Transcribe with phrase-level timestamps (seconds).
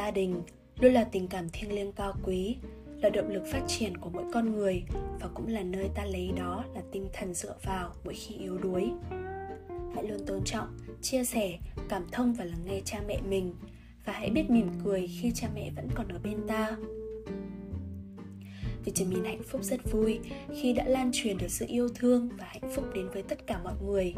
[0.00, 0.42] gia đình
[0.80, 2.56] luôn là tình cảm thiêng liêng cao quý,
[3.02, 4.82] là động lực phát triển của mỗi con người
[5.20, 8.58] và cũng là nơi ta lấy đó là tinh thần dựa vào mỗi khi yếu
[8.58, 8.90] đuối
[9.94, 11.58] hãy luôn tôn trọng, chia sẻ,
[11.88, 13.54] cảm thông và lắng nghe cha mẹ mình
[14.04, 16.76] và hãy biết mỉm cười khi cha mẹ vẫn còn ở bên ta
[18.84, 20.20] Vitamin hạnh phúc rất vui
[20.60, 23.60] khi đã lan truyền được sự yêu thương và hạnh phúc đến với tất cả
[23.64, 24.14] mọi người.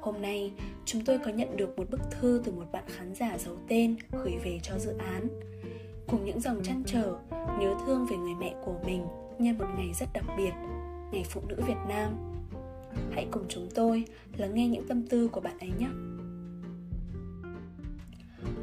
[0.00, 0.52] Hôm nay,
[0.84, 3.96] chúng tôi có nhận được một bức thư từ một bạn khán giả giấu tên
[4.12, 5.28] gửi về cho dự án.
[6.06, 9.06] Cùng những dòng chăn trở, nhớ thương về người mẹ của mình
[9.38, 10.52] nhân một ngày rất đặc biệt,
[11.12, 12.12] Ngày Phụ nữ Việt Nam.
[13.10, 14.04] Hãy cùng chúng tôi
[14.36, 15.88] lắng nghe những tâm tư của bạn ấy nhé.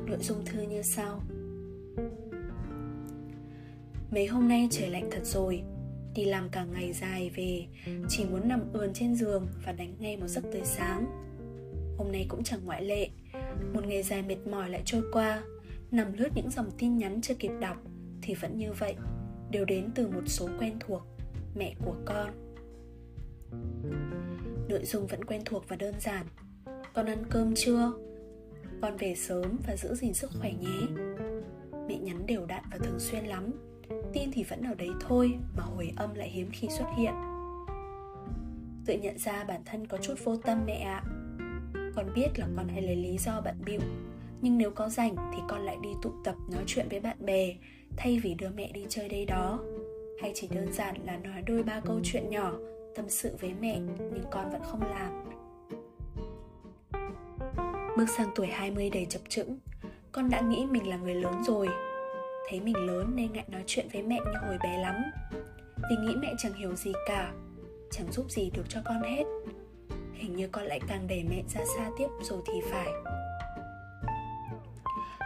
[0.05, 1.21] Nội dung thư như sau
[4.11, 5.63] Mấy hôm nay trời lạnh thật rồi
[6.15, 7.65] Đi làm cả ngày dài về
[8.09, 11.24] Chỉ muốn nằm ườn trên giường Và đánh ngay một giấc tới sáng
[11.97, 13.09] Hôm nay cũng chẳng ngoại lệ.
[13.73, 15.43] Một ngày dài mệt mỏi lại trôi qua.
[15.91, 17.77] Nằm lướt những dòng tin nhắn chưa kịp đọc,
[18.21, 18.95] Thì vẫn như vậy,
[19.51, 21.01] Đều đến từ một số quen thuộc,
[21.55, 22.29] Mẹ của con.
[24.69, 26.25] Nội dung vẫn quen thuộc và đơn giản.
[26.93, 27.91] Con ăn cơm chưa?
[28.81, 30.87] Con về sớm và giữ gìn sức khỏe nhé.
[31.87, 33.51] Mẹ nhắn đều đặn và thường xuyên lắm.
[34.13, 37.13] Tin thì vẫn ở đấy thôi, Mà hồi âm lại hiếm khi xuất hiện.
[38.85, 41.03] Tự nhận ra bản thân có chút vô tâm mẹ ạ.
[41.95, 43.79] Con biết là con hay lấy lý do bận bịu.
[44.41, 47.55] Nhưng nếu có rảnh thì con lại đi tụ tập nói chuyện với bạn bè,
[47.97, 49.59] Thay vì đưa mẹ đi chơi đây đó.
[50.21, 52.53] Hay chỉ đơn giản là nói đôi ba câu chuyện nhỏ,
[52.95, 55.25] Tâm sự với mẹ Nhưng con vẫn không làm.
[57.97, 59.57] Bước sang tuổi 20 đầy chập chững,
[60.11, 61.67] Con đã nghĩ mình là người lớn rồi.
[62.49, 64.95] Thấy mình lớn nên ngại nói chuyện với mẹ như hồi bé lắm.
[65.89, 67.33] Vì nghĩ mẹ chẳng hiểu gì cả,
[67.91, 69.23] Chẳng giúp gì được cho con hết.
[70.15, 72.87] Hình như con lại càng đẩy mẹ ra xa tiếp rồi thì phải.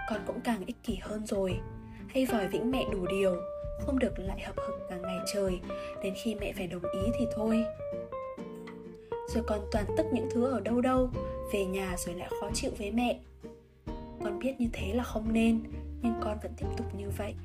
[0.09, 1.59] Con cũng càng ích kỷ hơn rồi.
[2.07, 3.35] Hay vòi vĩnh mẹ đủ điều,
[3.85, 5.59] Không được lại hợp hực cả ngày trời,
[6.03, 7.65] Đến khi mẹ phải đồng ý thì thôi.
[9.29, 11.09] Rồi còn toàn tức những thứ ở đâu đâu,
[11.53, 13.19] Về nhà rồi lại khó chịu với mẹ.
[14.23, 15.63] Con biết như thế là không nên,
[16.01, 17.35] nhưng con vẫn tiếp tục như vậy.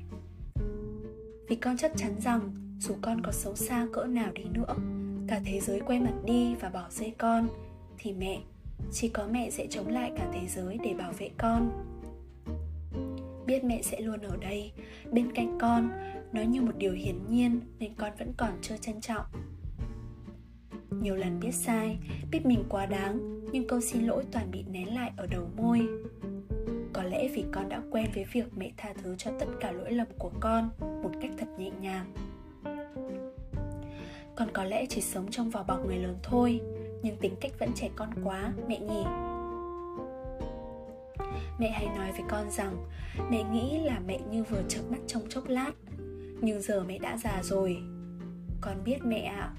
[1.47, 4.75] Vì con chắc chắn rằng dù con có xấu xa cỡ nào đi nữa
[5.27, 7.47] cả thế giới quay mặt đi và bỏ rơi con,
[7.97, 8.41] thì mẹ,
[8.91, 11.71] chỉ có mẹ sẽ chống lại cả thế giới để bảo vệ con.
[13.45, 14.71] Biết mẹ sẽ luôn ở đây,
[15.11, 15.89] bên cạnh con
[16.33, 19.25] nó như một điều hiển nhiên nên con vẫn còn chưa trân trọng.
[21.01, 21.97] Nhiều lần biết sai,
[22.31, 25.87] biết mình quá đáng, nhưng câu xin lỗi toàn bị nén lại ở đầu môi.
[26.93, 29.91] Có lẽ vì con đã quen với việc mẹ tha thứ cho tất cả lỗi
[29.91, 32.13] lầm của con một cách thật nhẹ nhàng
[34.35, 36.61] con có lẽ chỉ sống trong vỏ bọc người lớn thôi
[37.03, 39.03] nhưng tính cách vẫn trẻ con quá mẹ nhỉ.
[41.59, 42.85] Mẹ hay nói với con rằng
[43.31, 45.71] mẹ nghĩ là mẹ như vừa chợp mắt trong chốc lát
[46.41, 47.77] nhưng giờ mẹ đã già rồi.
[48.61, 49.35] Con biết mẹ ạ.
[49.37, 49.53] À,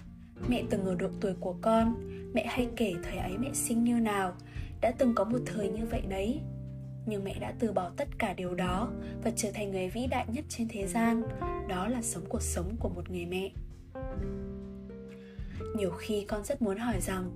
[0.48, 1.94] mẹ từng ở độ tuổi của con
[2.34, 4.32] mẹ hay kể thời ấy mẹ sinh như nào
[4.80, 6.40] đã từng có một thời như vậy đấy.
[7.06, 8.88] Nhưng mẹ đã từ bỏ tất cả điều đó
[9.24, 11.22] và trở thành người vĩ đại nhất trên thế gian
[11.68, 13.50] đó là sống cuộc sống của một người mẹ
[15.76, 17.30] nhiều khi con rất muốn hỏi rằng,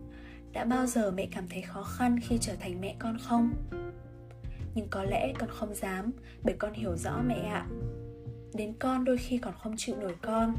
[0.52, 3.52] đã bao giờ mẹ cảm thấy khó khăn khi trở thành mẹ con không?
[4.74, 6.10] Nhưng có lẽ con không dám,
[6.42, 7.66] bởi con hiểu rõ mẹ ạ.
[8.54, 10.54] Đến con đôi khi còn không chịu nổi con,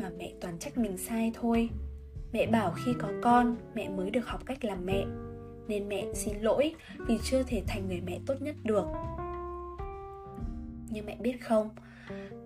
[0.00, 1.70] mà mẹ toàn trách mình sai thôi.
[2.32, 5.04] Mẹ bảo khi có con, mẹ mới được học cách làm mẹ.
[5.68, 6.74] Nên mẹ xin lỗi
[7.06, 8.86] vì chưa thể thành người mẹ tốt nhất được.
[10.90, 11.70] Nhưng mẹ biết không,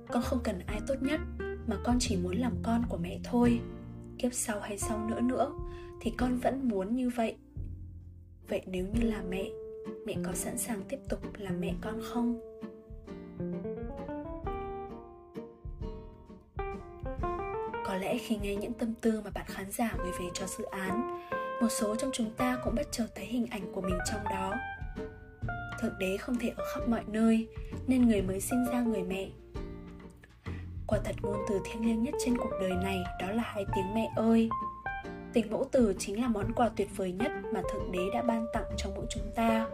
[0.09, 1.21] con không cần ai tốt nhất,
[1.67, 3.61] mà con chỉ muốn làm con của mẹ thôi
[4.23, 5.53] kiếp sau hay sau nữa nữa,
[6.01, 7.37] thì con vẫn muốn như vậy.
[8.49, 9.51] Vậy nếu như là mẹ
[10.07, 12.41] mẹ có sẵn sàng tiếp tục làm mẹ con không?
[17.87, 20.65] Có lẽ khi nghe những tâm tư mà bạn khán giả gửi về cho dự
[20.65, 21.27] án,
[21.61, 24.55] một số trong chúng ta cũng bất chợt thấy hình ảnh của mình trong đó.
[25.81, 27.49] Thượng đế không thể ở khắp mọi nơi,
[27.87, 29.31] nên người mới sinh ra người mẹ
[30.91, 33.95] quả thật ngôn từ thiêng liêng nhất trên cuộc đời này, đó là hai tiếng
[33.95, 34.49] mẹ ơi.
[35.33, 38.47] Tình mẫu tử chính là món quà tuyệt vời nhất mà thượng đế đã ban
[38.53, 39.67] tặng cho mỗi chúng ta.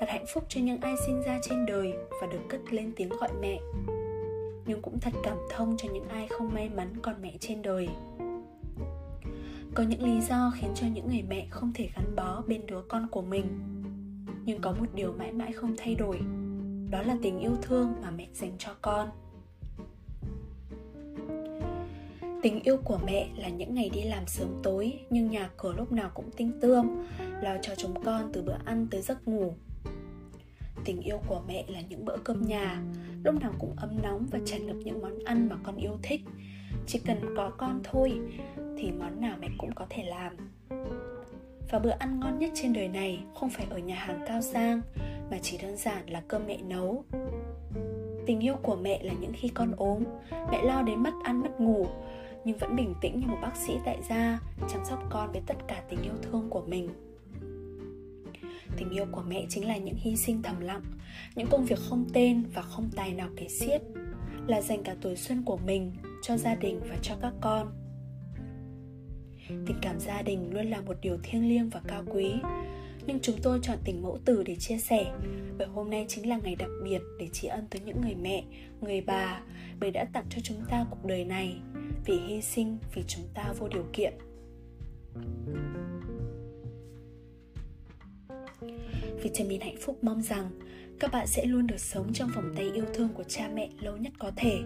[0.00, 3.08] Thật hạnh phúc cho những ai sinh ra trên đời và được cất lên tiếng
[3.08, 3.60] gọi mẹ.
[4.66, 7.88] Nhưng cũng thật cảm thông cho những ai không may mắn còn mẹ trên đời.
[9.74, 12.82] Có những lý do khiến cho những người mẹ không thể gắn bó bên đứa
[12.88, 13.46] con của mình.
[14.44, 16.20] Nhưng có một điều mãi mãi không thay đổi,
[16.90, 19.10] đó là tình yêu thương mà mẹ dành cho con.
[22.42, 25.92] Tình yêu của mẹ là những ngày đi làm sớm tối, nhưng nhà cửa lúc
[25.92, 27.06] nào cũng tinh tươm,
[27.42, 29.54] lo cho chúng con từ bữa ăn tới giấc ngủ.
[30.84, 32.82] Tình yêu của mẹ là những bữa cơm nhà,
[33.24, 36.20] lúc nào cũng ấm nóng và tràn ngập những món ăn mà con yêu thích.
[36.86, 38.12] Chỉ cần có con thôi,
[38.78, 40.36] thì món nào mẹ cũng có thể làm.
[41.70, 44.80] Và bữa ăn ngon nhất trên đời này không phải ở nhà hàng cao sang,
[45.30, 47.04] mà chỉ đơn giản là cơm mẹ nấu.
[48.26, 50.04] Tình yêu của mẹ là những khi con ốm,
[50.50, 51.86] mẹ lo đến mất ăn mất ngủ
[52.44, 55.56] nhưng vẫn bình tĩnh như một bác sĩ tại gia, chăm sóc con với tất
[55.68, 56.88] cả tình yêu thương của mình.
[58.76, 60.82] Tình yêu của mẹ chính là những hy sinh thầm lặng,
[61.34, 63.82] những công việc không tên và không tài nào kể xiết,
[64.46, 65.92] là dành cả tuổi xuân của mình
[66.22, 67.72] cho gia đình và cho các con.
[69.48, 72.32] Tình cảm gia đình luôn là một điều thiêng liêng và cao quý,
[73.06, 75.12] nhưng chúng tôi chọn tình mẫu tử để chia sẻ,
[75.58, 78.44] bởi hôm nay chính là ngày đặc biệt để tri ân tới những người mẹ,
[78.80, 79.42] người bà,
[79.80, 81.56] bởi đã tặng cho chúng ta cuộc đời này
[82.04, 84.12] vì hy sinh, vì chúng ta vô điều kiện.
[89.22, 90.50] Vitamin hạnh phúc mong rằng
[91.00, 93.96] các bạn sẽ luôn được sống trong vòng tay yêu thương của cha mẹ lâu
[93.96, 94.60] nhất có thể.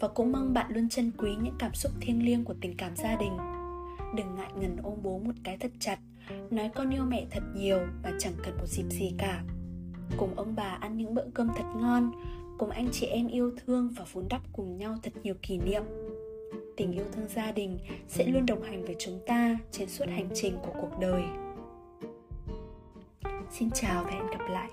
[0.00, 2.96] Và cũng mong bạn luôn trân quý những cảm xúc thiêng liêng của tình cảm
[2.96, 3.36] gia đình.
[4.16, 5.98] Đừng ngại ngần ôm bố một cái thật chặt,
[6.50, 9.44] nói con yêu mẹ thật nhiều và chẳng cần một dịp gì cả.
[10.16, 12.10] Cùng ông bà ăn những bữa cơm thật ngon,
[12.58, 15.82] cùng anh chị em yêu thương và vun đắp cùng nhau thật nhiều kỷ niệm
[16.76, 17.78] tình yêu thương gia đình
[18.08, 21.22] sẽ luôn đồng hành với chúng ta trên suốt hành trình của cuộc đời.
[23.50, 24.70] Xin chào và hẹn gặp lại.